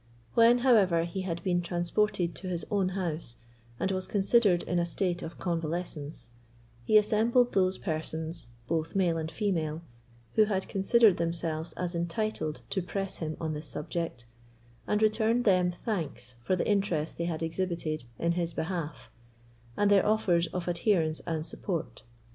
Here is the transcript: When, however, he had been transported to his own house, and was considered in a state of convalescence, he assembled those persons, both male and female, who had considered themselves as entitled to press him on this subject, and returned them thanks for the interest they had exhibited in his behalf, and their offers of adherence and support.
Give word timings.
When, 0.33 0.57
however, 0.65 1.03
he 1.03 1.21
had 1.21 1.43
been 1.43 1.61
transported 1.61 2.33
to 2.33 2.47
his 2.47 2.65
own 2.71 2.89
house, 2.97 3.35
and 3.79 3.91
was 3.91 4.07
considered 4.07 4.63
in 4.63 4.79
a 4.79 4.85
state 4.87 5.21
of 5.21 5.37
convalescence, 5.37 6.31
he 6.83 6.97
assembled 6.97 7.53
those 7.53 7.77
persons, 7.77 8.47
both 8.67 8.95
male 8.95 9.19
and 9.19 9.29
female, 9.29 9.83
who 10.33 10.45
had 10.45 10.67
considered 10.67 11.17
themselves 11.17 11.71
as 11.73 11.93
entitled 11.93 12.61
to 12.71 12.81
press 12.81 13.17
him 13.17 13.37
on 13.39 13.53
this 13.53 13.67
subject, 13.67 14.25
and 14.87 15.03
returned 15.03 15.45
them 15.45 15.71
thanks 15.71 16.33
for 16.43 16.55
the 16.55 16.67
interest 16.67 17.19
they 17.19 17.25
had 17.25 17.43
exhibited 17.43 18.05
in 18.17 18.31
his 18.31 18.53
behalf, 18.53 19.11
and 19.77 19.91
their 19.91 20.03
offers 20.07 20.47
of 20.47 20.67
adherence 20.67 21.19
and 21.27 21.45
support. 21.45 22.01